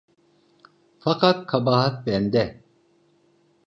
[0.99, 2.63] Fakat kabahat bende…